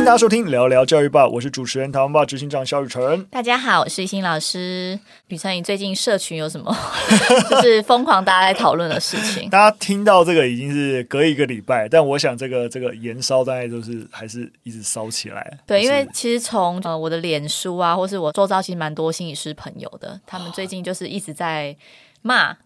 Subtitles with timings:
[0.00, 3.22] 迎大家收听聊聊教育吧，我是主持人台湾吧执行长肖雨辰。
[3.26, 4.98] 大家好，我是欣老师。
[5.28, 6.74] 雨辰，你最近社群有什么
[7.50, 9.50] 就是疯狂大家在讨论的事情？
[9.50, 15.58] 大家听到这个已经是隔一个礼拜，但我想这个这个延烧大概都是还是一直烧起来。
[15.66, 21.76] 对，因为其实从呃我的脸书啊，或是我周遭其实蛮多心理师朋友的，他们最近就是一直在。
[22.22, 22.56] 骂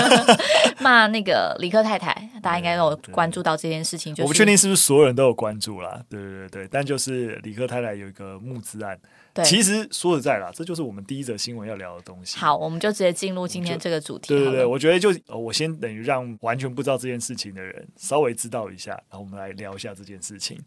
[0.80, 2.12] 骂那个李克太太，
[2.42, 4.14] 大家应该都有关注到这件事情。
[4.14, 8.98] 就是、我不确定是不是所有人都有关注啦，对对对，但就是李克太太有一个募资案。
[9.34, 12.36] 对，其实说实在啦，这就是我们第一则新闻要聊的东西。
[12.38, 14.28] 好，我们就直接进入今天这个主题。
[14.28, 20.58] 对对对，我觉得就我先等于让完全不知道这件事情的人稍微知道一下，然后我们来聊一下这件事情。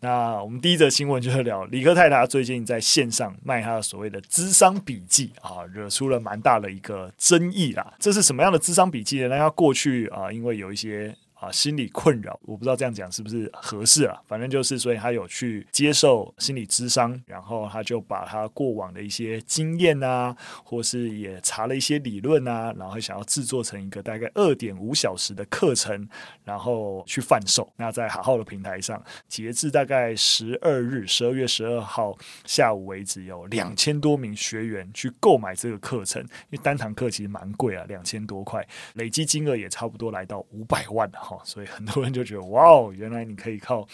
[0.00, 7.94] 那我们第一则新闻就是聊理科泰达最近在线上卖他的所谓的智商笔记啊，惹出了蛮大的一个争议啦。
[7.98, 9.28] 这是什么样的智商笔记呢？
[9.28, 11.14] 那他过去啊，因为有一些。
[11.44, 14.18] 啊，心理困扰，我不知道这样讲是不是合适啊？
[14.26, 26.08] 反正就是，所以他有去接受心理咨商，然后他就把他过往的一些经验啊，或是也查了一些理论啊，然后想要制作成一个大概二点五小时的课程，
[26.44, 27.70] 然后去贩售。
[27.76, 32.16] 那在好好的平台上，截至大概十二日，十二月十二号
[32.46, 41.33] 下午为止，有两千多名学员去购买这个课程，因为单堂课其实蛮贵啊，两千多块，累计金额也差不多来到五百万哈。
[41.44, 43.86] 所以很多人就觉得哇哦，原来你可以靠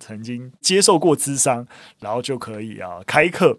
[0.00, 1.66] 曾经接受过咨商，
[2.00, 3.58] 然后就可以啊开课，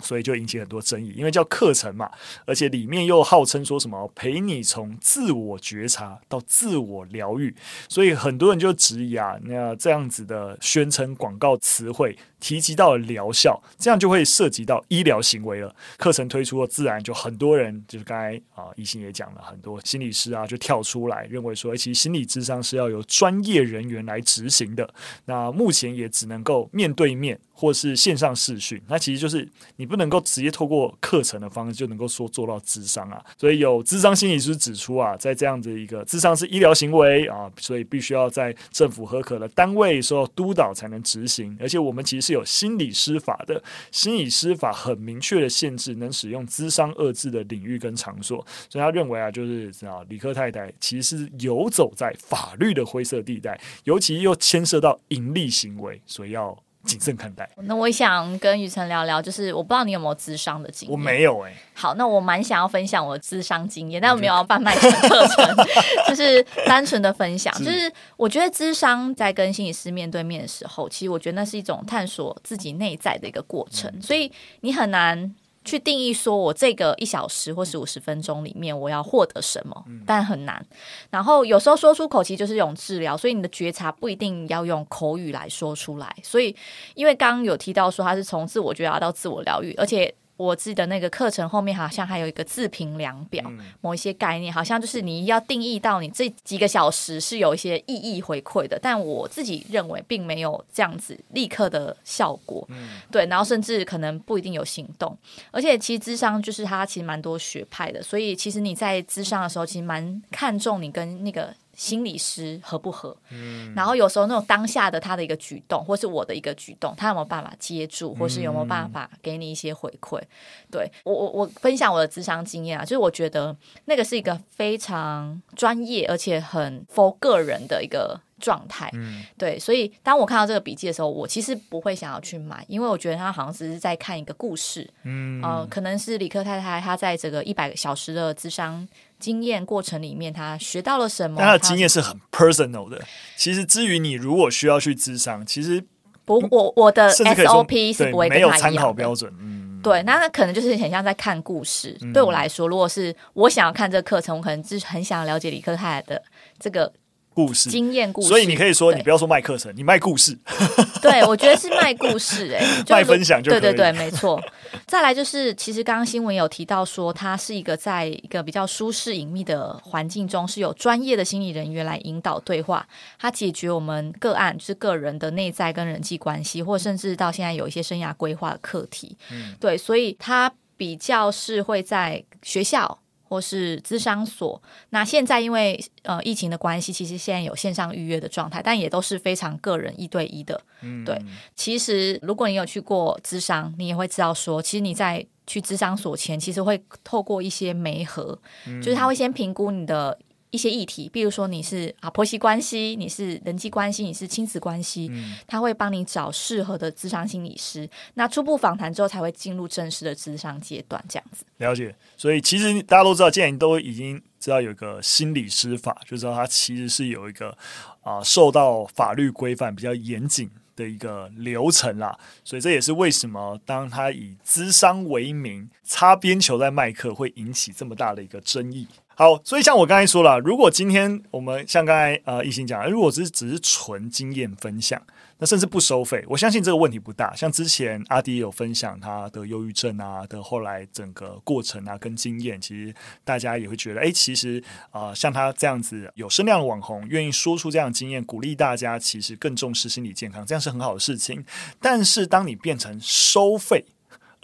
[0.00, 2.10] 所以就引起很多争议，因为叫课程嘛，
[2.44, 7.54] 而且里面又号称说什么陪你从自我觉察到自我疗愈，
[7.88, 12.16] 所以很多人就质疑啊，那这样子的宣称广告词汇。
[12.38, 15.74] 提及到了疗效，这样就会涉及到医疗行为了。
[15.96, 24.88] 课程推出了，自然就很多人就是刚才啊，一心也讲了很多心理师啊，就跳出来认为说，其实心理智商是要由专业人员来执行的。
[25.24, 28.80] 那目前也只能够面对面或是线上视讯。
[28.86, 33.24] 那其实就是你不能够直接透过课程的方式就能够说做到智商啊。
[33.38, 41.56] 所以有智商心理师指出啊，在这样子一个智商是医疗行为啊，所以必须要在政府核可的单位受到督导才能执行。
[41.58, 42.25] 而且我们其实。
[42.26, 56.65] 是有心理师法的，心理师法很明确的限制能使用“咨商”二字的领域跟场所，所以他认为啊，就是啊，理科太太其实是游走在法律的灰色地带，尤其又牵涉到盈利行为，所以要。
[56.86, 57.48] 谨慎看待。
[57.56, 60.92] 那我想跟雨辰聊聊，就是我不知道你有没有智商的经验。
[60.92, 61.56] 我没有哎、欸。
[61.74, 64.90] 好，那我蛮想要分享我的智商经验，但我没有要贩卖课
[65.28, 65.56] 程，
[66.08, 67.52] 就是单纯的分享。
[67.58, 74.30] 就是我觉得智商在跟心理师面对面的时候，其实我觉得那是一种探索自己内在的一个过程，所以
[74.60, 75.34] 你很难。
[75.66, 80.64] 去定义说，我这个一小时或是五十分钟里面，我要获得什么，但很难。
[81.10, 86.16] 然后有时候说出口，其实就是一种治疗，所以你的觉察不一定要用口语来说出来。
[86.22, 86.56] 所以，
[86.94, 90.14] 因为刚刚有提到说，他是从自我觉察到自我疗愈，而且。
[90.36, 105.16] 我记得那个课程后面好像还有一个自评量表，嗯，某一些概念，好像就是你要定义到你这几个小时是有一些意义回馈的，但我自己认为并没有这样子立刻的效果，嗯，对，然后甚至可能不一定有行动，
[105.50, 111.54] 而且其实智商就是它其实蛮多学派的，所以其实你在智商的时候，其实蛮看重你跟那个。
[111.76, 113.16] 心理师合不合？
[113.30, 120.18] 嗯，然后有时候那种当下的他的一个举动，或是我的一个举动，他有没有办法接住，或是有没有办法给你一些回馈？
[120.18, 120.26] 嗯、
[120.72, 123.54] 对我，我我分享我的智商经验啊，就是我觉得
[123.84, 128.90] 那个是一个非常专业而且很 for 个人的一个状态。
[128.94, 134.88] 嗯，对，所以当我看到这个笔记的时候，我其实不会想要去买，因为我觉得他好像只是在看一个故事。
[135.04, 138.88] 嗯，呃，可能是理科太太她在这个一百个小时的智商。
[139.18, 141.40] 经验过程里面，他学到了什么？
[141.40, 143.02] 他的经验是很 personal 的。
[143.36, 145.82] 其实，至于你如果需要去咨商，其实
[146.24, 148.28] 不，我我的 SOP 是不会。
[148.28, 149.32] 没有参考标准。
[149.40, 151.96] 嗯，对，那他可能就是很像在看故事。
[152.02, 156.22] 嗯、对我来说，如果是我想要看这个课程，我可能就是很想要了解理科太太的
[156.58, 156.92] 这个。
[157.36, 160.34] 故事经验故事，所以你可以说，你不要说卖课程，你卖故事。
[161.02, 163.50] 对，我觉得是卖故事、欸，哎， 卖分享就。
[163.50, 164.42] 对对对，没错。
[164.86, 172.86] 再来就是，其实刚刚新闻有提到说，它是一个在一个比较舒适隐秘的环境中，是有专业的心理人员来引导对话，
[173.18, 179.16] 它解决我们个案就是个人的内在跟人际关系，或甚至到现在有一些生涯规划的课题。
[179.30, 182.98] 嗯，对，所以它比较是会在学校。
[183.28, 190.60] 或是咨商所，那现在因为呃疫情的关系，其实现在有线上预约的状态，但也都是非常个人一对一的。
[190.82, 191.20] 嗯，对。
[191.54, 200.18] 其实如果你有去过咨商，你也会知道说，其实你在去咨商所前，其实会透过一些媒合，嗯，就是他会先评估你的
[200.50, 207.88] 一些议题，比如说你是啊婆媳关系，你是人际关系，你是亲子关系，嗯、他会帮你找适合的智商心理师。
[208.14, 211.44] 那初步访谈之后，才会进入正式的智商阶段，这样子。
[211.58, 211.94] 了解。
[212.16, 217.56] 所以其实大家都知道，既然都已经知道有一个心理师法，就知道它其实是有一个
[218.02, 222.16] 啊受到法律规范比较严谨的一个流程啦。
[222.44, 228.86] 所以这也是为什么当他以咨商为名擦边球在麦克，会引起这么大的一个争议。
[229.18, 235.00] 好，所以像我刚才说了，如果今天我们像刚才呃一心讲，如果只是只是纯经验分享，
[235.38, 237.34] 那甚至不收费，我相信这个问题不大。
[237.34, 251.42] 像之前阿迪有分享他的忧郁症啊的后来整个过程啊跟经验，其实大家也会觉得，哎，其实啊、像他这样子有声量的网红，愿意说出这样的经验，鼓励大家其实更重视心理健康，这样是很好的事情。
[251.80, 253.86] 但是当你变成收费，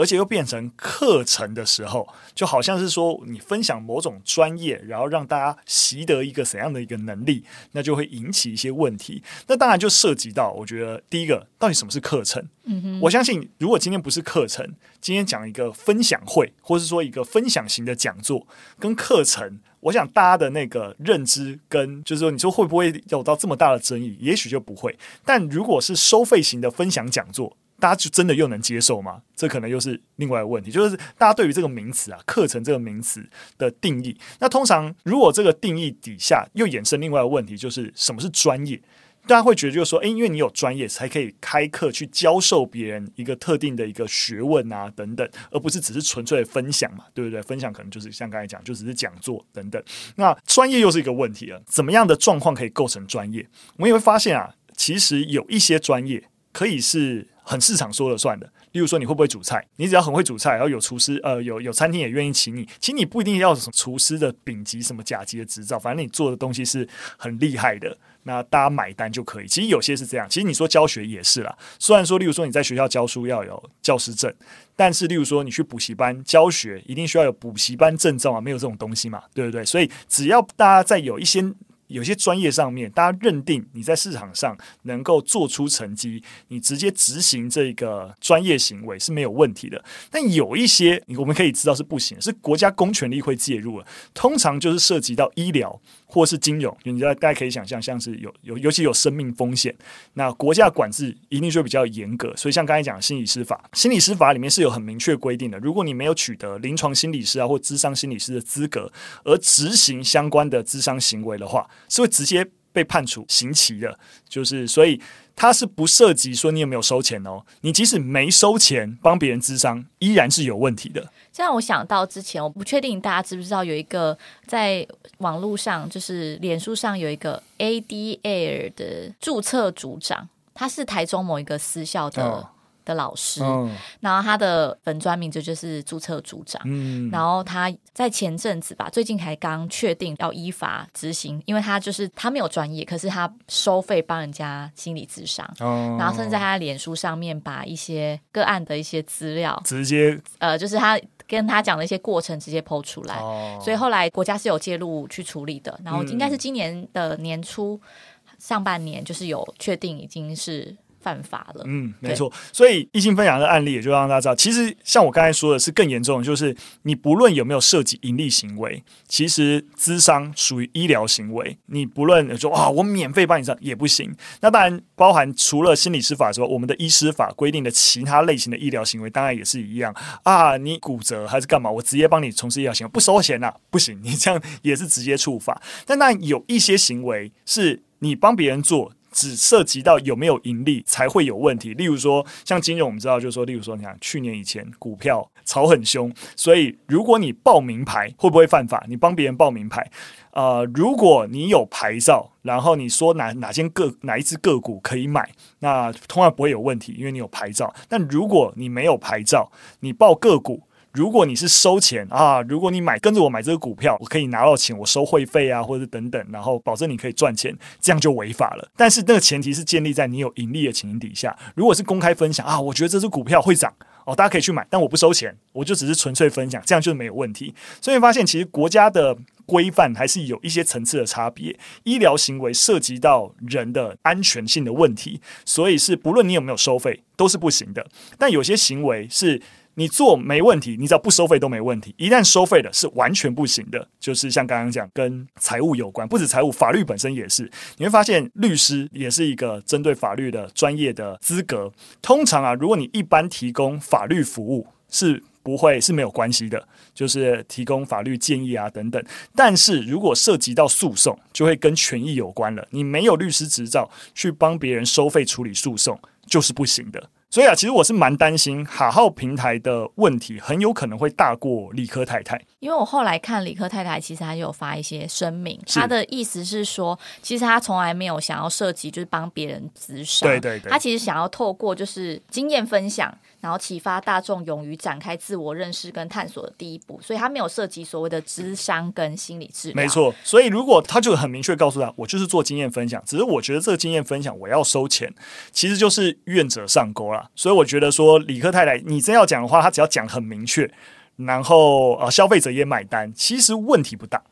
[0.02, 9.22] 而且又变成课程的时候，就好像是说你分享某种专业，然后让大家习得一个怎样的一个能力，那就会引起一些问题。
[9.46, 12.44] 那当然就涉及到，我觉得第一个，到底什么是课程？
[12.64, 18.44] 嗯哼，我相信如果今天不是课程，今天讲一个分享会，或是说一个分享型的讲座，
[18.80, 24.16] 跟课程，我想大家的那个认知跟就是说，你说会不会有到这么大的争议？
[24.20, 24.98] 也许就不会。
[25.24, 29.20] 但如果是收费型的分享讲座，大家就真的又能接受吗？
[29.34, 34.16] 这可能又是另外一个问题，就是大家对于这个名词啊，课程这个名词的定义。
[34.38, 38.80] 那通常如果这个定义底下又衍生另外一个问题，就是什么是专业？
[39.26, 47.42] 大家会觉得就是说，诶，因为你有专业，才可以开课去教授别人一个特定的一个学问啊，等等，而不是只是纯粹的分享嘛，对不对？
[47.42, 49.82] 分享可能就是像刚才讲，就只是讲座等等。
[50.14, 53.44] 那专业又是一个问题了，怎么样的状况可以构成专业？
[53.76, 57.31] 我们也会发现啊，其实有一些专业可以是。
[57.42, 69.46] 很市场说了算的，例如说你会不会煮菜，你只要很会煮菜，然后有厨师，呃，有有餐厅也愿意请你，其实你不一定要厨师的丙级、什么甲级的执照，反正你做的东西是很厉害的，那大家买单就可以。
[69.46, 74.32] 其实有些是这样，其实你说教学也是啦，虽然说，例如说你在学校教书要有教师证，
[74.76, 79.64] 但是例如说你去补习班教学，一定需要有补习班证照啊，没有这种东西嘛，对不对？
[79.64, 81.52] 所以只要大家在有一些。
[81.92, 89.82] 有些专业上面，大家认定你在市场上能够做出成绩，你直接执行这个专业行为是没有问题的。
[90.10, 93.86] 但有一些，我们可以知道是不行，是国家公权力会介入了。
[94.14, 99.74] 通常就是涉及到医疗或是金融，你知道大家可以想象，像是有有尤其有生命风险，
[100.14, 102.34] 那国家管制一定就比较严格。
[102.36, 108.90] 所以像刚才讲的心理师法，心理师法里面是有很明确规定的，如果你没有取得临床心理师啊或智商心理师的资格，
[109.24, 111.68] 而执行相关的咨商行为的话。
[111.88, 113.98] 是会直接被判处刑期的，
[114.28, 115.00] 就是所以
[115.36, 121.12] 他是不涉及说你有没有收钱哦，你即使没收钱帮别人咨商，依然是有问题的。
[121.32, 124.86] 这样我想到之前，我不确定大家知不知道有一个在
[125.18, 132.48] 网络上，就是脸书上有一个 ADL 的注册组长，他是台中某一个私校的。
[132.82, 133.70] 哦的老师，嗯、
[134.00, 157.80] 然后他的本专名字就是注册组长，嗯、然后他在前阵子吧，最近才刚确定要依法执行，因为他就是他没有专业，可是他收费帮人家心理咨商，哦、然后甚至在他脸书上面把一些个案的一些资料直接，呃，就是他跟他讲的一些过程直接 po 出来，哦、所以后来国家是有介入去处理的，然后应该是今年的年初、
[158.28, 160.76] 嗯、上半年就是有确定已经是。
[161.02, 162.32] 犯法了，嗯，没错。
[162.52, 174.14] 所以异性分享的案例，也就让大家知道，其实像我刚才说的是更严重的，就是你不论有没有涉及盈利行为，其实咨商属于医疗行为，你不论说啊，我免费帮你上也不行。
[174.40, 180.56] 那当然包含除了心理师法之外，我们的医师法规定的其他类型的医疗行为，当然也是一样啊。
[180.56, 181.70] 你骨折还是干嘛？
[181.70, 185.60] 我直接帮你从事医疗行为，不收钱呐、啊，不行，你这样也是直接触法。
[185.84, 188.92] 但那有一些行为是你帮别人做。
[189.12, 191.74] 只涉及到有没有盈利才会有问题。
[191.74, 198.84] 例如说，像金融，我们知道，就是说，例如说，你看去年以前股票炒很凶，所以如果你报名牌会不会犯法？
[198.88, 199.88] 你帮别人报名牌，
[200.32, 207.72] 呃，如果你有牌照，然后你说哪哪间个哪一只个股可以买，那通常不会有问题，因为你有牌照。
[207.88, 210.62] 但如果你没有牌照，你报个股。
[210.92, 218.68] 如果你是收钱啊，如果你买跟着我买这个股票，我可以拿到钱，我收会费啊，或者等等，然后保证你可以赚钱，这样就违法了。
[218.76, 221.36] 但是那个前提是建立在你有盈利的情形底下。
[221.54, 223.72] 如果是公开分享啊，我觉得这只股票会涨
[224.04, 227.54] 哦，大家可以去买，但我不收钱，我就只是纯粹分享，这样就没有问题。
[227.80, 231.58] 所以发现其实国家的规范还是有一些层次的差别。
[231.84, 237.86] 医疗行为涉及到人的安全性的问题，所以是不论你有没有收费都是不行的。
[238.18, 239.40] 但有些行为是。
[239.74, 241.94] 你做没问题，你只要不收费都没问题。
[241.96, 247.50] 一旦收费的是完全不行的，就是像刚刚讲跟财务有关，不止财务，法律本身也是。
[247.78, 251.72] 你会发现律师也是一个针对法律的专业的资格。
[252.00, 259.02] 通常啊，如果你一般提供法律服务是不会是没有关系的，就是提供法律建议啊等等。
[259.34, 262.66] 但是如果涉及到诉讼，就会跟权益有关了。
[262.70, 267.10] 你没有律师执照去帮别人收费处理诉讼，就是不行的。
[267.32, 272.38] 所以啊，其实我是蛮担心哈号平台的问题，很有可能会大过理科太太。
[272.58, 283.10] 因为我后来看理科太太，其实他有发一些声明，他的意思是说，其实他从来没有想要涉及就是帮别人咨商，对对对，他其实想要透过就是经验分享，
[283.42, 289.74] 然后启发大众勇于展开自我认识跟探索的第一步，所以他没有涉及所谓的智商跟心理治疗。
[289.74, 295.12] 没错，所以如果他就很明确告诉他，我就是做经验分享，只是我觉得这个经验分享我要收钱，
[295.50, 297.28] 其实就是愿者上钩啦。
[297.34, 300.72] 所以我觉得说，理科太太，你真要讲的话，他只要讲很明确，
[301.16, 304.22] 然后呃，消费者也买单，其实问题不大。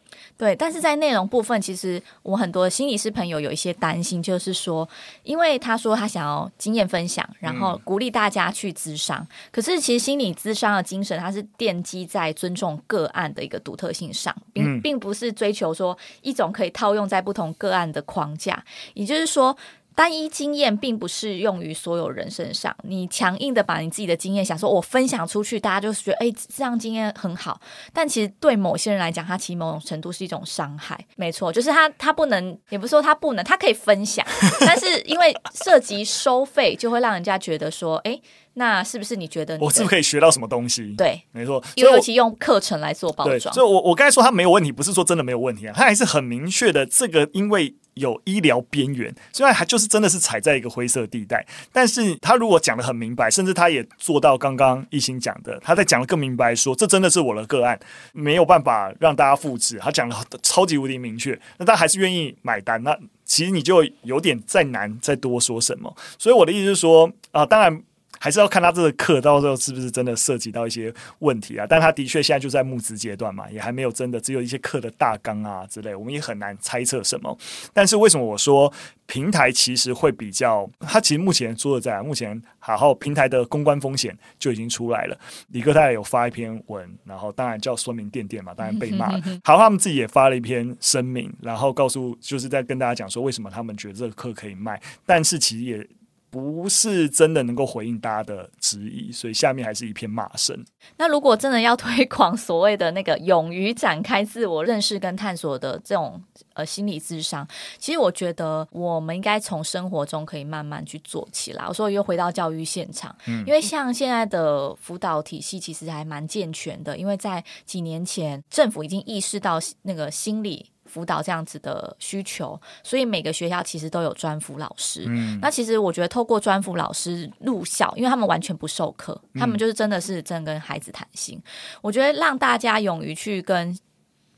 [0.41, 4.89] 对，但是在内容部分，其实我很多心理师朋友有一些担心，就是说，
[5.23, 19.55] 因为他说他想要经验分享，然后鼓励大家去咨商，嗯、可是其实心理咨商的精神，它是奠基在尊重个案的一个独特性上，并并不是追求说一种可以套用在不同个案的框架，也就是说。
[19.95, 22.75] 单一经验并不适用于所有人身上。
[22.83, 27.61] 你强硬的把你自己的经验想说，我分享出去，大家就觉得哎，这样经验很好。
[27.93, 30.99] 但其实对某些人来讲，它其实某种程度是一种伤害。
[31.17, 34.27] 没错，就是他他不能，也不是说他不能，他可以分享，
[34.61, 38.21] 但是因为涉及收费，就会让人家觉得说，哎。
[38.55, 40.93] 那是不是你觉得你我是不是可以学到什么东西？
[40.99, 43.55] 对，没错，尤其用课程来做包装。
[43.55, 46.85] 所以我，我我刚才说他没有问题，不是说真的没有问题啊，他还是很明确的。
[46.85, 57.79] 这个因为有医疗边缘，虽然还就是真的是踩在一个灰色地带，但是他如果讲得很明白，甚至他也做到刚刚一心讲的，他在讲得更明白说，这真的是我的个案，
[58.13, 59.79] 没有办法让大家复制。
[59.79, 62.83] 他讲得超级无敌明确，那他还是愿意买单。
[62.83, 65.95] 那其实你就有点再难再多说什么。
[66.19, 67.83] 所以我的意思是说啊、当然。
[68.23, 71.67] 还是要看他这个课到时候是不是真的涉及到一些问题啊？
[71.67, 77.37] 但他的确现在就在募资阶段嘛，也还没有真的只有一些课的大纲啊之类，我们也很难猜测什么。
[77.73, 78.71] 但是为什么我说
[79.07, 80.69] 平台其实会比较？
[80.81, 85.19] 他其实目前说的在目前好好平台的公关风险就已经出来了。
[85.49, 89.23] 李哥他也有发一篇文，然后当然叫说明电电嘛，当然被骂了。
[89.43, 95.89] 好，他们自己也发了一篇声明，然后告诉就是在跟大家讲说为什么他们觉得这个课可以卖，但是其实也。
[96.31, 100.65] 不是真的能够回应大家的质疑，所以下面还是一片骂声。
[100.97, 106.23] 那如果真的要推广所谓的那个勇于展开自我认识跟探索的这种
[106.55, 107.47] 呃心理智商，
[107.79, 111.65] 其实我觉得我们应该从生活中可以慢慢去做起来。
[111.67, 120.71] 我说又回到教育现场，嗯，因为像现在的辅导体系其实还蛮健全的，因为在几年前政府已经意识到那个心理。
[120.91, 125.05] 辅导这样子的需求，所以每个学校其实都有专辅老师。
[125.07, 131.37] 嗯，那其实我觉得透过专辅老师入校，因为他们完全不授课，他们就是真的是真的跟孩子谈心。
[131.39, 131.51] 嗯，
[131.83, 133.79] 我觉得让大家勇于去跟。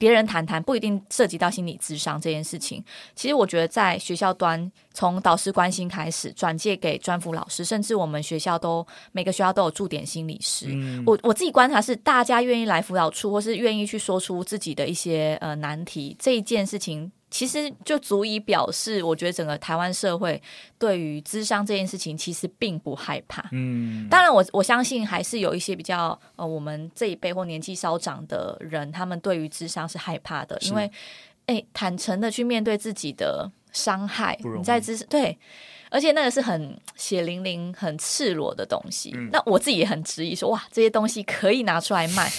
[0.03, 2.85] 别人谈谈不一定涉及到心理智商这件事情。
[3.15, 10.67] 其实我觉得在学校端，从导师关心开始，转介给专辅老师，甚至我们学校都每个学校都有驻点心理师。
[10.71, 17.13] 嗯、我我自己观察是，大家愿意来辅导处，或是愿意去说出自己的一些呃难题，这一件事情。
[17.33, 20.41] 其实就足以表示，我觉得整个台湾社会
[20.79, 23.43] 对于智商这件事情其实并不害怕。
[23.53, 30.91] 嗯，当然我，我我相信还是有一些比较呃，我们这一辈或年纪稍长的人，他们对于智商是害怕的，因为
[31.47, 35.39] 哎，坦诚的去面对自己的伤害，你在咨对，
[35.91, 39.11] 而且那个是很血淋淋、很赤裸的东西。
[39.17, 42.31] 嗯、那我自己也很质疑说，哇，这些东西可以拿出来卖？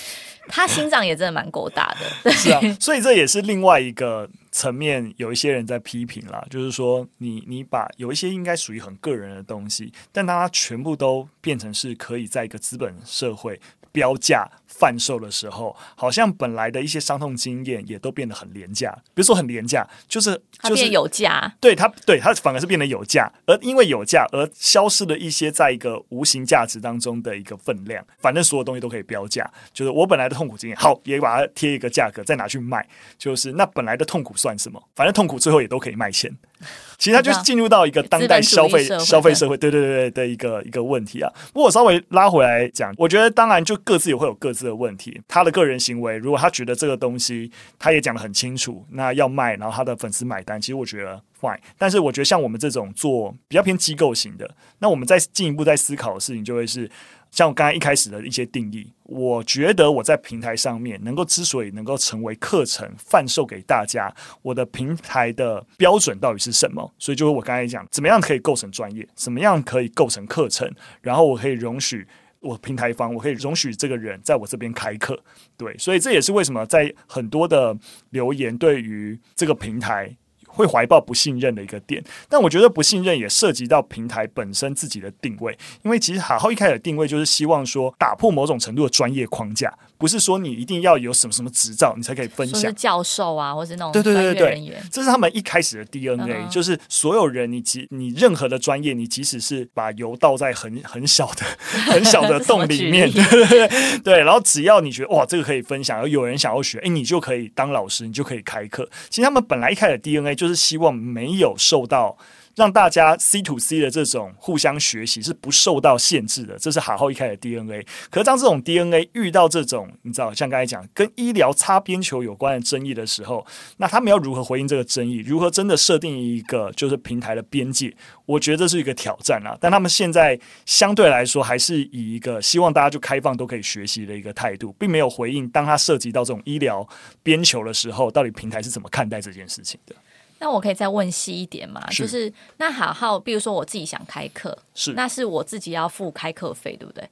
[0.50, 2.32] 他心脏也真的蛮够大的。
[2.34, 4.30] 是啊，所以这也是另外一个。
[4.56, 13.60] 层面有一些人在批评啦，就是说你你把有一些应该属于很个人的东西，但当它全部都变成是可以在一个资本社会
[13.94, 18.92] 标价贩售的时候，好像本来的一些伤痛经验也都变得很廉价。
[19.14, 28.04] 比如说很廉价，就是它变有价，对它对它反而是变得有价，而因为有价而消失了一些在一个无形价值当中的一个分量。
[28.18, 32.86] 反正所有东西都可以标价，就是我本来的痛苦经验，好也把它贴一个价格再拿去卖，
[33.18, 34.82] 就是那本来的痛苦算什么？
[34.96, 36.36] 反正痛苦最后也都可以卖钱。
[36.98, 41.30] 其实它就是进入到一个当代消费消费社会，对对对对的一个一个问题啊。
[41.52, 45.22] 不过我稍微拉回来讲，我觉得当然就各自也会有各自的问题。
[45.28, 51.60] 他的个人行为，如果他觉得这个东西他也讲的很清楚，那要卖，然后他的粉丝买单，其实我觉得 fine。
[51.78, 56.90] 但是我觉得像我们这种做比较偏机构型的，那我们再进一步在思考的事情就会是。
[57.34, 64.14] 像我刚才一开始的一些定义，我觉得我在平台上面能够之所以能够成为课程贩售给大家，
[64.44, 66.94] 我的平台的标准到底是什么？
[67.00, 70.72] 所以就是我刚才讲，怎么样可以构成专业，怎么样可以构成课程，
[71.02, 72.08] 然后我可以容许
[72.40, 75.20] 我平台方，我可以容许这个人在我这边开课。
[75.58, 77.76] 对，所以这也是为什么在很多的
[78.12, 80.16] 留言对于这个平台。
[80.54, 101.44] 会怀抱不信任的一个点，但我觉得不信任也涉及到平台本身自己的定位，因为其实好好一开始的定位就是希望说打破某种程度的专业框架，不是说你一定要有什么什么执照你才可以分享，是教授啊，或是那种对对对对对，这是他们一开始的 DNA，就是所有人你即你任何的专业，你即使是把油倒在很很小的
[101.92, 108.88] 很小的洞里面，对对对，对，然后只要你觉得哇这个可以分享，有人想要学，哎，你就可以当老师，你就可以开课。
[109.10, 110.43] 其实他们本来一开始的 DNA 就。
[110.44, 112.18] 就是希望没有受到
[112.56, 117.84] 让大家 C to C 的这种互相学习是不受到限制的，这是好好一开始 DNA。
[118.12, 123.44] 可是当这种 DNA 遇到这种你知道像刚才讲跟医疗擦边球有关的争议的时候，
[123.78, 125.20] 那他们要如何回应这个争议？
[125.20, 127.96] 如何真的设定一个就是平台的边界？
[128.26, 129.58] 我觉得这是一个挑战啊。
[129.60, 136.88] 但他们现在相对来说还是以一个希望大家就开放都可以学习的一个态度，并没有回应当他涉及到这种医疗
[137.24, 139.96] 边球的时候，到底平台是怎么看待这件事情的？
[140.44, 141.82] 那我可以再问细一点吗？
[141.90, 147.10] 是就是那好好，比如说我自己想开课，是那是我自己要付开课费，对不对？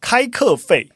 [0.00, 0.88] 开课费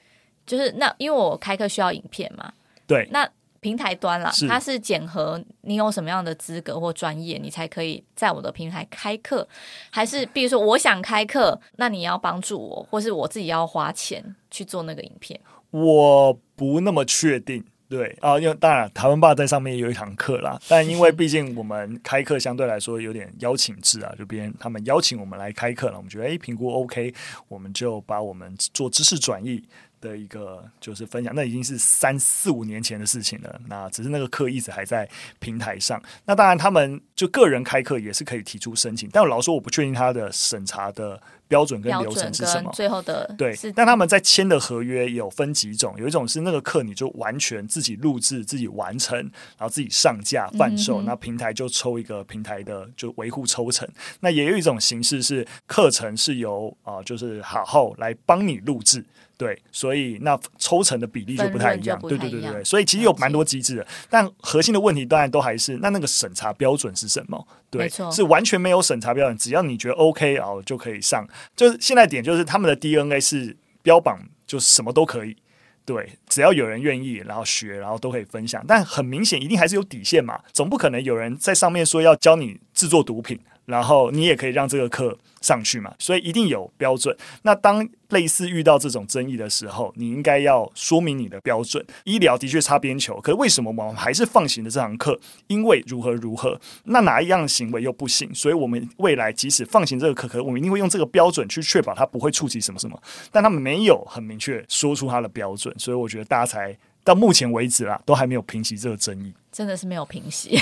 [0.47, 2.52] 就是那，因为我开课需要影片嘛。
[2.87, 3.09] 对。
[3.11, 3.28] 那
[3.59, 9.49] 平台端啦，是它是检核你有什么样的资格或专业，你才可以在我的平台开课？
[9.90, 15.40] 还是比如说我想开课，那你要帮助我，或是我自己要花钱去做那个影片？
[15.73, 17.64] 我不那么确定。
[17.88, 27.14] 对啊，因为当然台湾爸在上面也有一堂课啦，但因为毕竟我们开课相对来说有点邀请制啊，就别人他们邀请我们来开课了，我们觉得诶评估 OK，
[27.49, 29.62] 我们就把我们做知识转译
[30.00, 33.61] 的一个就是分享，那已经是三四五年前的事情了。
[33.69, 36.02] 那只是那个课一直还在平台上。
[36.25, 41.21] 那当然他们就个人开课也是可以提出申请，但我老说我不确定他的审查的。
[41.49, 42.71] 标准跟流程是什么？
[42.73, 53.89] 最后的对，但他们在签的合约有分几种，有一种是那个课你就完全自己录制、自己完成，然后自己上架贩售，那、嗯、平台就抽一个平台的就维护抽成。
[54.21, 59.04] 那也有一种形式是课程是由啊、呃，就是好好来帮你录制。
[59.38, 62.00] 对，所以那抽成的比例就不太一样。
[62.00, 67.46] 对对对对对，所以其实有蛮多机制的，但核心的问题当然都还是那那个审查标准是什么？
[67.70, 71.26] 对，是完全没有审查标准，只要你觉得 OK 啊，就可以上。
[71.54, 75.36] 就是现在点就是他们的 DNA 是标榜，就什么都可以。
[75.84, 78.64] 对，只要有人愿意，然后学，然后都可以分享。
[78.66, 83.38] 但很明显，一定还是有底线嘛，总不可能有人在上面说要教你制作毒品。
[83.67, 87.17] 然后你也可以让这个课上去嘛，所以一定有标准。
[87.43, 91.85] 那当类似遇到这种争议的时候，你应该要说明你的标准。
[92.05, 95.19] 医疗的确擦边球，可是为什么我们还是放行的这堂课？
[95.49, 96.59] 因为如何如何？
[96.85, 98.33] 那哪一样行为又不行？
[98.35, 103.00] 所以我们未来即使放行这个课，可我们一定会用这个标准去确保它不会触及什么什么。
[103.31, 109.33] 但他们没有很明确说出它的标准，所以我觉得大家才到目前为止啦，都还没有平息这个争议。
[109.52, 110.50] 真的是没有平息，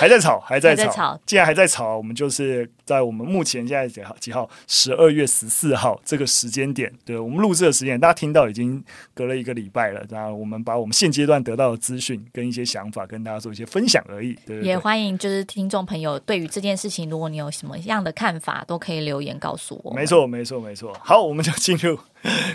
[0.00, 1.20] 还在吵，还在吵。
[1.26, 4.16] 既然还在吵，我们就是在我们目前现在几号？
[4.18, 4.48] 几号？
[4.66, 8.82] 十二月十四号这个时间点，对我们录制的时间，大家听到已经
[9.12, 10.02] 隔了一个礼拜了。
[10.08, 14.32] 然后我们把我们现阶段得到的资讯跟一些想法跟大家做一些分享而已。
[14.46, 19.92] 对，对，对，也欢迎就是听众朋友对于这件事情，如果你有什么样的看法，都可以留言告诉我。
[19.92, 20.96] 没错，没错，没错。
[21.04, 21.98] 好，我们就进入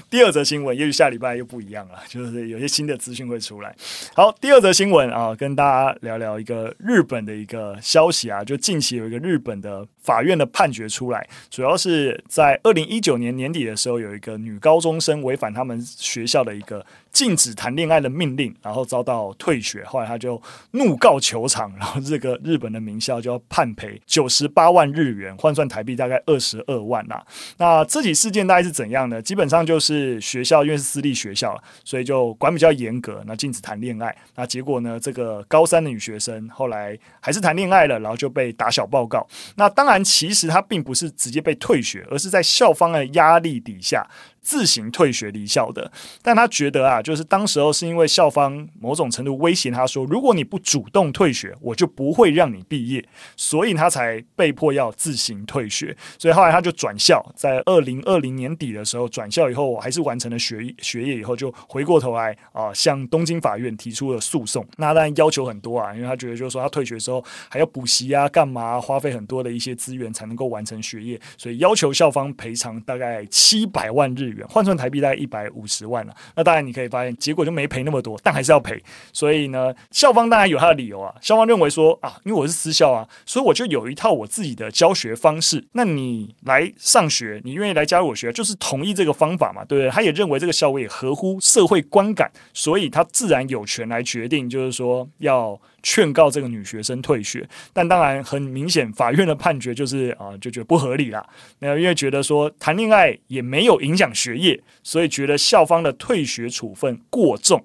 [0.10, 0.76] 第二则新闻。
[0.76, 3.76] 也许下礼拜又不一样了，就是有些新的资讯会出来。
[4.16, 5.06] 好，第二则新闻。
[5.06, 16.86] 啊，跟大家聊聊一个日本的一个消息啊，就近期有一个日本的法院的判决出来，主要是在二零一九年年底的时候，有一个女高中生违反他们学校的一个。
[17.16, 20.40] 禁止谈恋爱的命令，然后遭到退学，后来他就
[20.72, 27.24] 怒告球场，然后这个日本的名校就要判赔九十八万日元，换算台币大概二十二万呐。
[27.56, 29.22] 那这起事件大概是怎样呢？
[29.22, 34.14] 基本上就是学校因为是私立学校，所以就管比较严格，那禁止谈恋爱。
[34.36, 39.26] 那结果呢，这个高三的女学生后来还是谈恋爱了，然后就被打小报告。
[39.56, 44.06] 那当然，其实她并不是直接被退学，而是在校方的压力底下。
[44.46, 45.92] 自行退学离校的。
[46.22, 53.04] 但他觉得啊，就是当时候是因为校方某种程度威胁他说，如果你不主动退学，我就不会让你毕业，
[53.36, 55.98] 所以他才被迫要自行退学。
[56.20, 64.64] 所以后来他就转校，在二零二零年底的时候转校以后，我还是完成了学学业以后，就回过头来啊、向东京法院提出了诉讼。
[64.78, 78.82] 那当然要求很多啊，因为他觉得就是说他退学的时候还要补习啊，干嘛、花费很多的一些资源才能够完成学业，所以要求校方赔偿大概七百万日换算台币大概一百五十万了、那当然你可以发现，结果就没赔那么多，但还是要赔。
[79.14, 81.14] 所以呢，校方当然有他的理由啊。
[81.22, 85.66] 校方认为说啊，因为我是私校啊，所以我就有一套我自己的教学方式。
[85.74, 89.90] 那你来上学，你愿意来加入我学，就是同意这个方法嘛，对不对？
[89.90, 97.48] 他也认为这个校规也合乎社会观感，所以他自然有权来决定，就是说要劝告这个女学生退学。
[97.72, 101.24] 但当然很明显，法院的判决就是啊、就觉得不合理啦。
[101.60, 107.64] 那因为觉得说谈恋爱也没有影响学业，所以觉得校方的退学处分过重。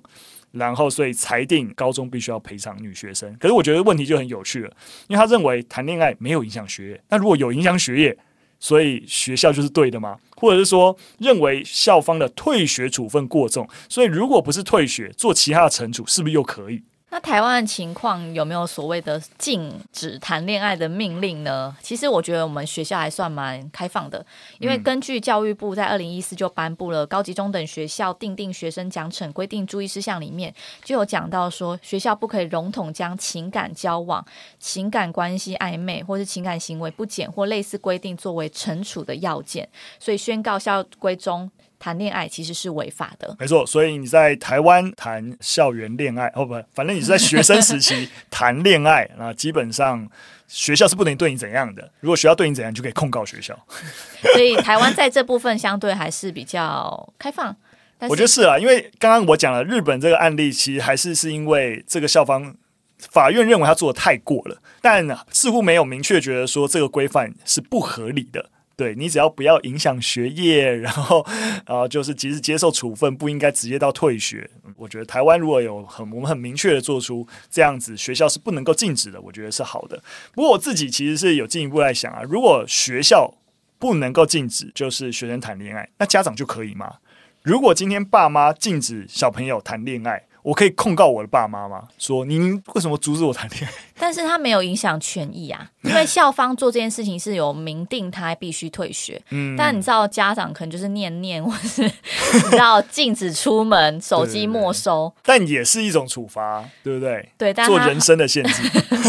[0.52, 3.32] 然后，所以裁定高中必须要赔偿女学生。
[3.38, 4.70] 可是我觉得问题就很有趣了，
[5.06, 8.18] 因为他认为谈恋爱没有影响学业，那如果有影响学业，
[8.58, 10.18] 所以学校就是对的吗？
[10.36, 16.82] 或者是说，认为校方的退学处分过重，所以如果不是退学，做其他的惩处，是不是又可以？
[17.12, 21.76] 那台湾的情况有没有所谓的禁止谈恋爱的命令呢？
[21.82, 24.24] 其实我觉得我们学校还算蛮开放的，
[24.60, 34.24] 因为根据教育部在二零一四就颁布了《高级中等学校定定学生奖惩规定注意事项》里面就有讲到说，学校不可以笼统将情感交往、
[34.60, 39.68] 情感关系暧昧或是情感行为不检或类似规定作为惩处的要件，
[39.98, 41.50] 所以宣告校规中。
[41.80, 43.66] 谈恋爱其实是违法的，没错。
[43.66, 50.06] 所以你在台湾谈校园恋爱，哦不，反正你是在学生时期 谈恋爱，那基本上
[50.46, 51.90] 学校是不能对你怎样的。
[52.00, 53.58] 如果学校对你怎样，就可以控告学校。
[54.34, 57.56] 所以台湾在这部分相对还是比较开放。
[58.02, 62.54] 我觉得是啊，因为刚刚我讲了日本这个案例，其实还是是因为这个校方
[62.98, 68.50] 法院认为他做的太过了，但似乎没有明确觉得说这个规范是不合理的。
[68.80, 71.22] 对，你只要不要影响学业， 然后，
[71.66, 74.48] 呃，就是即使接受处分，不应该直接到退学。
[74.74, 80.02] 我觉得台湾如果有很我们很明确的做出这样子，学校是不能够禁止的，我觉得是好的。
[80.32, 83.34] 不过我自己其实是有进一步在想啊，如果学校
[83.78, 86.94] 不能够禁止，就是学生谈恋爱，那家长就可以吗？
[87.42, 91.82] 如果今天爸妈禁止小朋友谈恋爱，我可以控告我的爸妈吗？
[91.98, 93.72] 说您为什么阻止我谈恋爱？
[93.98, 99.20] 但是他没有影响权益啊，因为校方做这件事情是有明定他必须退学。
[99.30, 107.28] 嗯，但你知道家长可能就是念念，或是你知道禁止出门， 手机没收，但也是一种处罚，对不对？
[107.36, 108.62] 对，但做人生的限制。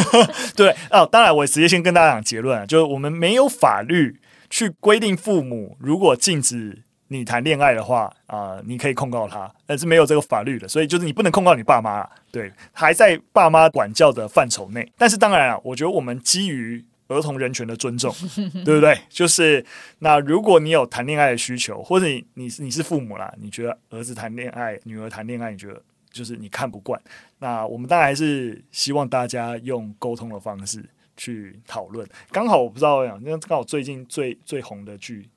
[0.55, 6.83] 对哦，当然我直接先跟大家讲结论啊，就是我们没有法律去规定父母如果禁止。
[7.13, 14.89] 你谈恋爱的话啊、呃，你可以控告他，但是没有这个法律的，所以就是你不能控告你爸妈，对，还在爸妈管教的范畴内。
[14.97, 18.15] 但是当然啊，我觉得我们基于儿童人权的尊重，
[18.63, 18.97] 对不对？
[19.09, 19.65] 就是
[19.99, 26.97] 那如果你有谈恋爱的需求，或者你你你是父母啦，你觉得儿子谈恋爱、女儿谈恋爱，你觉得就是你看不惯，
[27.39, 30.81] 那我们当然还是希望大家用沟通的方式
[31.17, 32.07] 去讨论。
[32.31, 35.29] 刚好我不知道，因为刚好最近最最红的剧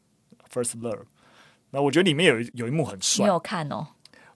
[0.54, 0.98] 《First Love》。
[1.74, 3.88] 那我觉得里面有一有一幕很帅，你有看哦？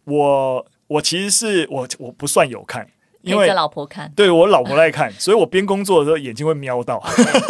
[0.03, 2.89] 我我其实是我我不算有看，
[3.23, 7.01] 因为老婆看，对我老婆在看， 所以我边工作的时候眼睛会瞄到。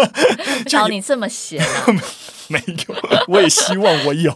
[0.68, 1.86] 瞧你这么闲啊？
[2.50, 2.94] 没有，
[3.28, 4.30] 我也希望我有。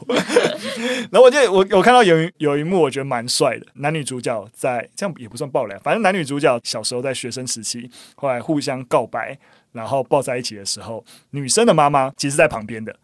[1.11, 9.39] 然后我就我我看到有有一幕我觉得蛮帅的，男女主角在这样也不算爆雷，反正男女主角小时候在学生时期，后来互相告白，
[9.73, 12.95] 然后抱在一起的时候，女生的妈妈其实在旁边的，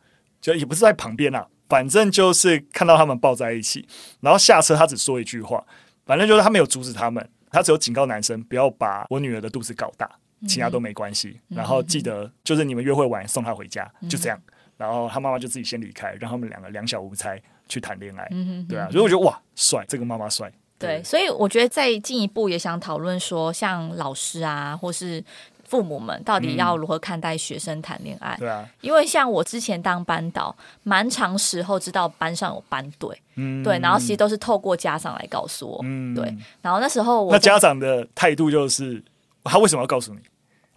[0.40, 1.46] 就也不是在旁边啊。
[1.68, 3.86] 反正就是看到他们抱在一起，
[4.20, 5.62] 然后下车，他只说一句话，
[6.06, 10.10] 反正就是他没有阻止他们，他只有警告男生不要把我女儿的肚子搞大，
[10.46, 11.38] 其他都没关系。
[11.48, 14.40] 然后记得就是你们约会完送她回家，就这样。
[14.76, 18.28] 然后他妈妈就自己先离开，让他们两个两小无猜去谈恋爱。
[18.68, 20.52] 对啊，所以我觉得哇，帅，这个妈妈帅。
[20.78, 25.22] 对，所以我觉得再进一步也想讨论说，像老师啊，或是。
[25.68, 28.34] 父母们到底要如何看待学生谈恋爱？
[28.38, 39.02] 对啊，因为像我之前当班导，蛮长时候知道班上有班队，嗯，对，然后其实都是透过家长来告诉我，嗯，对，然后那时候我那家长的态度就是，
[39.44, 40.20] 他为什么要告诉你？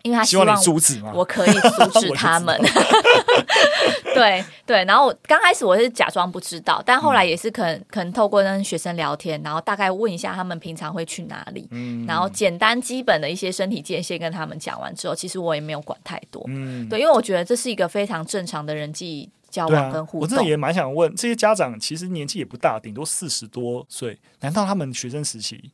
[0.03, 2.59] 因为他希望你阻止嘛，我可以阻止 他们。
[4.13, 20.21] 对对，然后刚开始我是假装不知道，但后来也是可能 可能透过跟学生聊天，然后大概问一下他们平常会去哪里，嗯，然后简单基本的一些身体界限跟他们讲完之后，其实我也没有管太多，嗯，对，因为我觉得这是一个非常正常的人际交往跟互动。
[20.21, 25.71] 啊、我真的也蛮想问，这些家长其实年纪也不大，顶多四十多岁，难道他们学生时期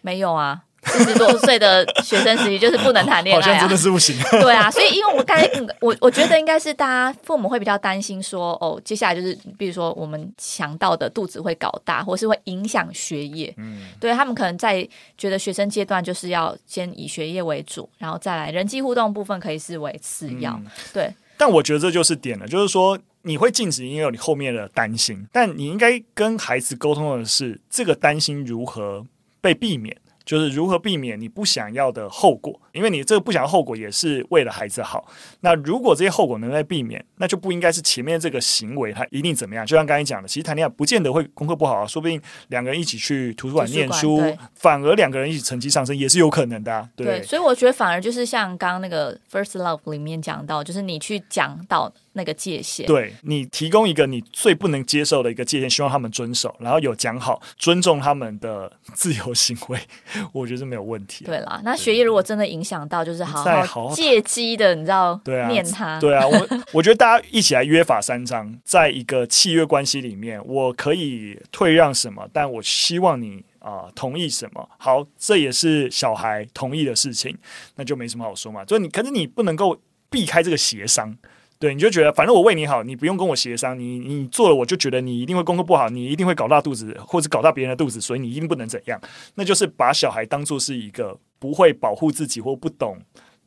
[0.00, 0.62] 没有啊？
[0.84, 4.16] 四十多岁的学生时期就是不能谈恋爱啊， 好像真的是不行。
[4.40, 13.52] 对啊，所以因为我刚才我我觉得应该是大家父母会比较担心说，哦，接下来就是比如说我们想到的肚子会搞大，或是会影响学业。
[13.56, 20.52] 嗯，对他们可能在觉得学生阶段就是要先以学业为主，然后再来人际互动部分可以视为次要。
[20.52, 29.06] 嗯、对，但我觉得这就是点了，就是说你会禁止，因为有你后面的担心，但你应该跟孩子沟通的是这个担心如何
[29.40, 29.96] 被避免。
[30.24, 35.06] 就是如何避免你不想要的后果，因为你这个不想要后果也是为了孩子好。
[35.40, 39.66] 那如果这些后果能在避免，那就不应该是前面这个行为它一定怎么样。
[39.66, 44.20] 就像刚才讲的，其实谈恋爱不见得会功课不好啊，说不定两个人一起去图书馆念书，
[44.54, 46.88] 反而两个人一起成绩上升也是有可能的啊。
[46.96, 51.92] 对，对，所以我觉得反而就是像刚刚那个 First Love 里面讲到，就是你去讲到。
[52.14, 59.78] 那个界限，对，你提供一个你最不能接受的一个界限，希望他们遵守，然后有讲好，尊重他们的自由行为，
[60.32, 61.24] 我觉得是没有问题。
[61.24, 74.68] 对啦，那学业如果真的影响到，就是好好借机的，你知道，对啊，念他，对啊，我 我觉得大家一起来约法三章，在一个契约关系里面，我可以退让什么，但我希望你啊、呃、同意什么。
[74.78, 77.36] 好，这也是小孩同意的事情，
[77.74, 78.64] 那就没什么好说嘛。
[78.64, 79.76] 就你，可是你不能够
[80.08, 81.16] 避开这个协商。
[81.58, 89.00] 对，你就觉得反正我为你好，你不用跟我协商，你你做了我就觉得你一定会功课不好，你一定会搞大肚子，或者搞大别人的肚子，所以你一定不能怎样。
[89.36, 92.98] 那就是把小孩当做是一个不会保护自己或不懂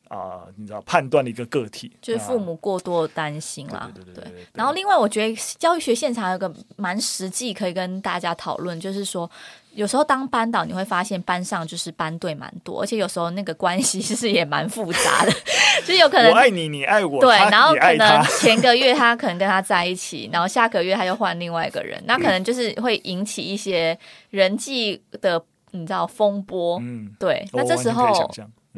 [0.10, 3.90] 啊、呃，你知道判断的一个个体，就是父母过多的担心啦。
[3.94, 4.48] 对对对，对，对。
[4.54, 9.30] 然后另外，我觉得教育学现场有个蛮实际可以跟大家讨论，就是说。
[9.74, 15.32] 有时候当班导，你会发现班上就是班对蛮多，而且有时候那个关系其实也蛮复杂的，
[15.86, 23.96] 就是有可能我爱你，你爱我，对，然后可能前个月他可能跟他在一起，然后下个月他又换另外一个人， 那可能就是会引起一些
[24.32, 25.40] 人际的
[25.70, 28.08] 你知道风波，嗯，对，那这时候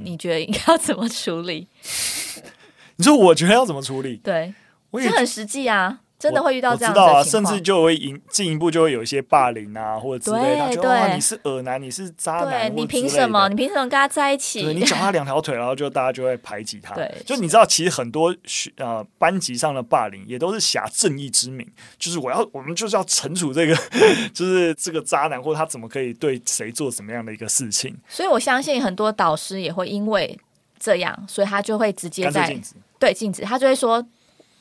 [0.03, 1.67] 你觉得应该要怎么处理？
[2.97, 4.17] 你说我觉得要怎么处理？
[4.17, 4.53] 对，
[4.93, 5.99] 这很实际啊。
[6.19, 10.59] 真的会遇到这样的情况，知道啊，甚至就会引进一步就会有一些霸凌啊，或者之类的。
[10.59, 13.47] 他就说你是恶男，你是渣男，你凭什么？
[13.47, 14.61] 你凭什么跟他在一起？
[14.65, 16.93] 对，你脚他两条腿，然后就大家就会排挤他。
[16.93, 21.65] 对，就你知道，其实很多学呃班级上的霸凌也都是挟正义之名，
[21.97, 23.75] 就是我要我们就是要惩处这个，
[24.33, 27.95] 就是这个渣男，或者他怎么可以对谁做什么样的一个事情。
[28.09, 30.37] 所以我相信很多导师也会因为
[30.77, 32.53] 这样，所以他就会直接在，
[32.99, 34.05] 对，禁止，他就会说。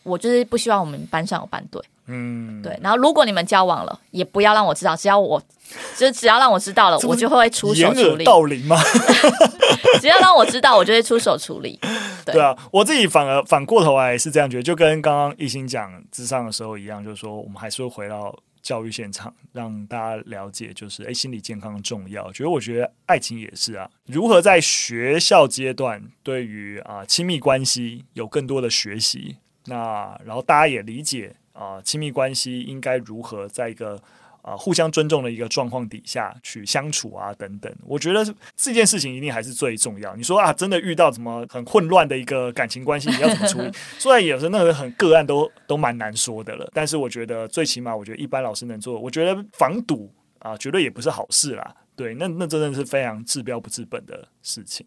[0.02, 2.78] 我就是不希望我们班上有班对，嗯，对。
[2.82, 5.42] 然后如果你们交往了，也不要让我知道，只要我，
[5.96, 8.24] 就只要让我知道了，我就会出手处理。
[8.24, 8.76] 道理吗？
[10.00, 11.78] 只要让我知道，我就会出手处理。
[12.24, 22.30] 对，对啊，我自己反而反过头来是这样觉得，就跟刚刚一心讲智商的时候一样，就是说我们还是会回到教育现场，让大家了解，就是哎，心理健康重要。
[22.32, 29.37] 觉得我觉得爱情也是啊，如何在学校阶段对于啊亲密关系有更多的学习。
[29.68, 33.94] 那然后大家也理解啊、呃，亲密关系应该如何在一个
[34.42, 37.72] 啊、呃、互相尊重的一个状况底下去相处啊等等。
[37.85, 38.24] 我觉得
[38.57, 40.16] 这件事情一定还是最重要。
[40.16, 43.70] 你说啊，真的遇到什么很混乱的一个感情关系，你要怎么处理？
[43.98, 51.76] 虽然有时候那个很个案都都蛮难说的了，但是我觉得最起码，我觉得一般老师能做，我觉得防堵啊、呃，绝对也不是好事啦。
[51.94, 54.87] 对，那那真的是非常治标不治本的事情。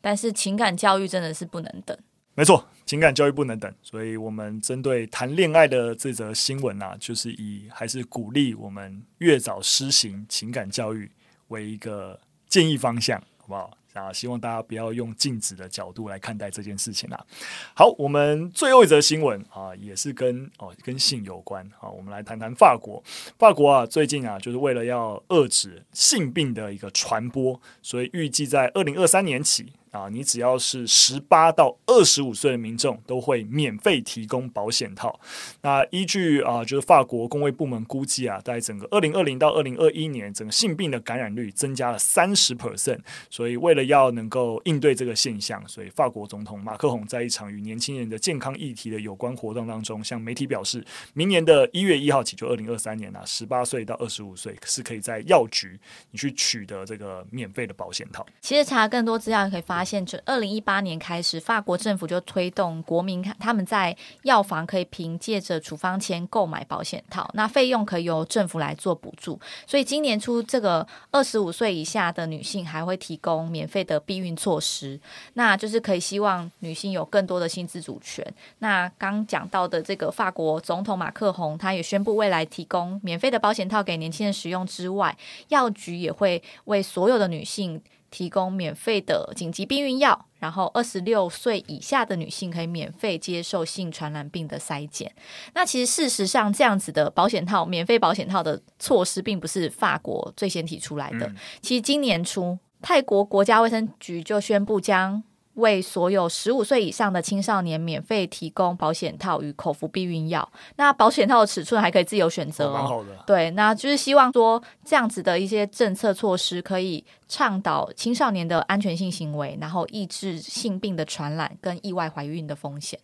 [0.00, 1.98] 但是情感教育真的是不能等。
[2.36, 11.08] 没错，情感教育不能等，所以我们针对谈恋爱的这则新闻啊，就是以还是鼓励我们越早施行情感教育
[11.48, 12.18] 为一个
[12.48, 13.70] 建议方向，好不好？
[13.92, 17.26] 啊，希望大家不要用禁止的角度来看待这件事情啊。
[17.72, 21.64] 好，我们最后一则新闻啊，也是跟哦跟性有关。
[21.78, 23.00] 好，我们来谈谈法国。
[23.38, 29.72] 法国啊，最近啊，就是为了要遏制性病的一个传播，所以预计在二零二三年起。
[29.94, 35.18] 啊，你只要是十八到二十五岁的民众，都会免费提供保险套。
[35.62, 42.98] 那依据啊，就是法国公卫部门估计啊，在整个二零二零到二零二一年，整个性病的感染率增加了三十 percent。
[43.30, 55.78] 所以为了要能够应对这个现象，所以法国总统马克宏在一场与年轻人的健康议题的有关活动当中，向媒体表示，明年的一月一号起，就二零二三年啊，十八岁到二十五岁是可以在药局
[56.10, 58.26] 你去取得这个免费的保险套。
[58.40, 69.38] 其实查更多资料可以发现，就二零一八年开始，法国政府就推动国民他们在药房可以凭借着处方签购买保险套，那费用可以由政府来做补助。
[69.66, 74.98] 所以今年初，这个二十五岁以下的女性还会提供免费的避孕措施，
[75.34, 78.24] 那就是可以希望女性有更多的性自主权。
[78.60, 85.16] 那刚讲到的这个法国总统马克宏，他也宣布未来提供免费的保险套给年轻人使用之外，
[85.48, 87.80] 药局也会为所有的女性
[88.14, 95.12] 提供免费的紧急避孕药，然后二十六岁以下的女性可以免费接受性传染病的筛检。
[95.52, 101.26] 那其实事实上，这样子的保险套、免费保险套的措施，并不是法国最先提出来的。
[101.26, 105.20] 嗯、其实今年初，泰国国家卫生局就宣布将
[105.54, 110.48] 为所有十五岁以上的青少年免费提供保险套与口服避孕药。
[110.76, 112.72] 那保险套的尺寸还可以自由选择哦。
[112.72, 113.10] 蛮好的。
[113.26, 122.98] 对，那就是希望说这样子的一些政策措施可以倡导青少年的安全性行为，然后抑制性病的传染跟意外怀孕的风险。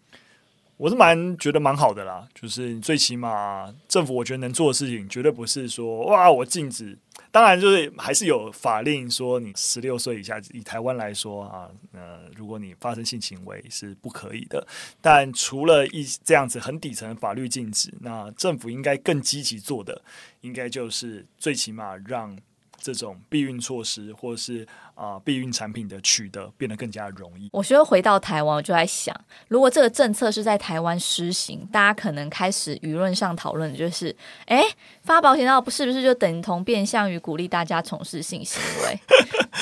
[0.76, 6.98] 我是蛮觉得蛮好的啦，就是最起码政府我觉得能做的事情，绝对不是说哇我禁止。
[7.30, 14.66] 当然，就是还是有法令说，你十六岁以下，以台湾来说啊，呃，如果你发生性行为是不可以的。
[15.00, 20.02] 但除了一这样子很底层的法律禁止，那政府应该更积极做的，
[20.40, 22.36] 应该就是最起码让
[22.78, 24.66] 这种避孕措施或是。
[25.00, 27.48] 啊，避孕产品的取得变得更加容易。
[27.54, 34.62] 我觉得回到台湾，我就在想，如果这个政策是在台湾施行，大家可能开始舆论上讨论的就是，哎，
[35.02, 39.00] 发保险套不是不是就等同变相于鼓励大家从事性行为？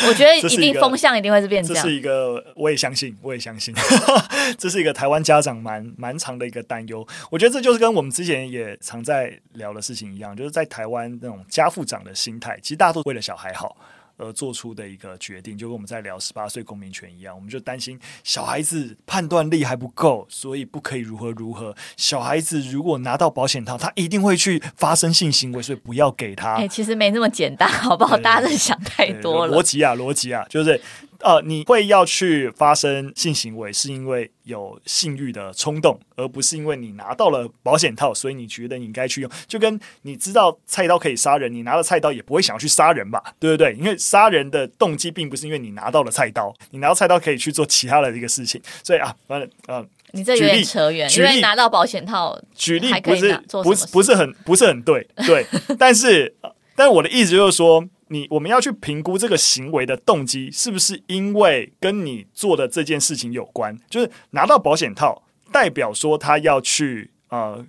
[0.08, 1.84] 我觉得 一定风向一定会是变这样。
[1.84, 3.72] 这是一个，我也相信，我也相信，
[4.58, 7.06] 这是一个台湾家长蛮蛮长的一个担忧。
[7.30, 13.76] 我觉得这就是跟我们之前也常在聊的事情一样，就是在台湾那种家父长的心态，其实大家都为了小孩好。
[14.18, 21.74] 而做出的一个决定，就跟我们在聊十八岁公民权一样，我们就担心小孩子判断力还不够，所以不可以如何如何。
[21.96, 26.56] 小孩子如果拿到保险套，他一定会去发生性行为，所以不要给他。
[26.56, 28.18] 哎、欸，其实没那么简单，好不好？
[28.18, 29.56] 大家在想太多了。
[29.56, 30.80] 逻辑啊，逻辑啊，就是。
[31.20, 39.30] 呃，你会要去发生性行为，是因为有性欲的冲动，而不是因为你拿到了保险套，所以你觉得你应该去用。
[39.48, 43.20] 就跟你知道菜刀可以杀人，你拿了菜刀也不会想要去杀人吧？
[43.40, 43.74] 对不对？
[43.74, 48.60] 因为杀人的动机并不是因为你拿到了菜刀，你拿到菜刀可以去做其他的一个事情。
[48.84, 55.44] 所以啊，反正呃，你这有点扯远，因为拿到保险套，举例不是不是不是很不是很对，对。
[55.76, 56.32] 但是，
[56.76, 57.84] 但是我的意思就是说。
[58.08, 63.78] 你我们要去评估这个行为的动机是不是因为跟你做的这件事情有关？
[63.88, 67.66] 就是拿到保险套，代表说他要去呃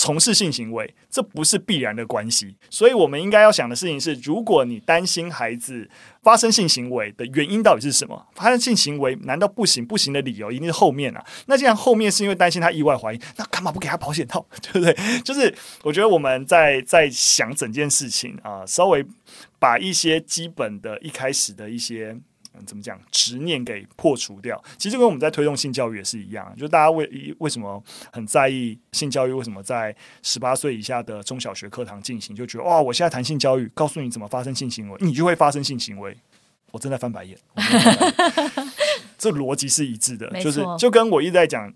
[0.00, 2.56] 从事性行为，这不是必然的关系。
[2.70, 5.86] 所以我们应该要想的事情是：如果你担心孩子
[6.22, 8.26] 发生性行为的原因到底是什么？
[8.34, 9.84] 发生性行为难道不行？
[9.84, 11.22] 不行的理由一定是后面啊？
[11.44, 14.46] 那既然后面是因为担心他意外怀孕，那干嘛不给他保险套？
[14.72, 15.20] 对不对？
[15.22, 19.04] 就是我觉得我们在在想整件事情啊、稍微。
[19.60, 22.16] 把一些基本的、一开始的一些
[22.54, 24.62] 嗯，怎么讲执念给破除掉。
[24.76, 27.82] 其实跟我们在推动性教育也是一样，就大家为为什么
[28.12, 29.32] 很在意性教育？
[29.32, 32.34] 为什么在十八岁以下的中小学课堂进行？
[32.34, 36.16] 就觉得哇，我现在谈性教育，告诉你怎么发生性行为，你就会发生性行为。
[36.72, 38.70] 我正在翻白眼，白眼
[39.18, 41.72] 这逻辑是一致的，就是就跟我一直在讲。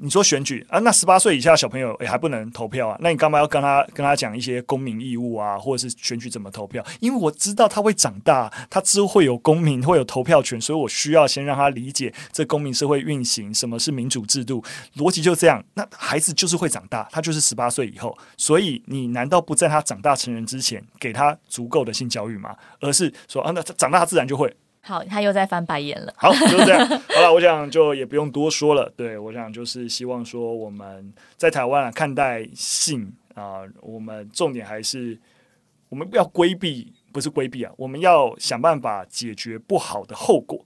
[0.00, 0.78] 你说选举啊？
[0.80, 2.96] 那十八岁以下小朋友也还不能投票啊？
[3.00, 6.84] 那你干嘛要跟他跟他讲一些公民义务啊，或者是选举怎么投票？
[7.00, 14.62] 因为我知道他会长大，他之后会有公民，会有投票权，所以我需要先让他理解这公民社会运行，什么是民主制度，
[14.96, 15.64] 逻辑就这样。
[15.74, 22.56] 那孩子就是会长大，他就是十八岁以后，所以你难道不在他长大成人之前给他足够的性教育吗？
[22.80, 24.54] 而是说啊，那他长大他自然就会。
[24.88, 26.14] 好，他又在翻白眼了。
[26.16, 26.88] 好，就是这样。
[27.14, 28.90] 好了，我想就也不用多说了。
[28.96, 35.20] 对，我想就是希望说我们在台湾啊看待性啊，我们重点还是
[35.90, 40.64] 我们不要规避，不是规避啊，我们要想办法解决不好的后果。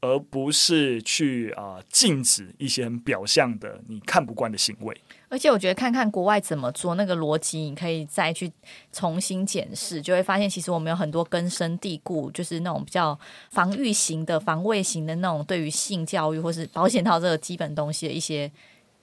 [0.00, 8.50] 而不是去啊、禁止一些很表象的你看不惯的行为，而且我觉得看看国外怎么做那个逻辑，你可以再去
[8.92, 13.18] 重新检视，就会发现其实我们有很多根深蒂固，就是那种比较
[13.50, 18.50] 防御型的、防卫型的那种对于性教育或是保险套这个基本东西的一些。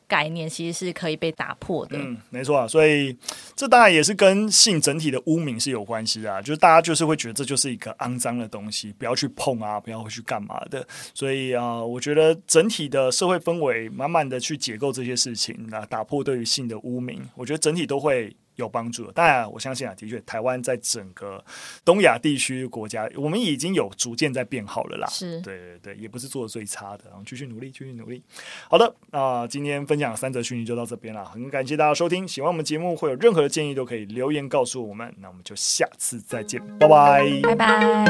[0.07, 1.97] 概念其实是可以被打破的。
[1.97, 3.15] 嗯，没错啊，所以
[3.55, 10.85] 这当然也是跟性整体的污名是有关系的啊，就是大家就是会觉得这就是一个肮脏的东西，不要去碰啊，不要去干嘛的。
[11.13, 19.11] 所以啊，我觉得整体的社会氛围慢慢的去解构这些事情，那打破对于性的污名，我觉得整体都会有帮助的。
[19.13, 21.43] 当然，我相信啊，的确，台湾在整个
[21.83, 25.07] 东亚地区国家，我们已经有逐渐在变好了啦。
[25.07, 28.21] 是，对对对，也不是做的最差的，然后继续努力，继续努力。
[28.69, 32.27] 好的，那、呃、今天分享三则讯息就到这边了，很感谢大家收听。
[32.27, 35.13] 喜欢我们节目，会有任何的建议都可以留言告诉我们。
[35.19, 38.05] 那我们就下次再见，拜拜，拜拜。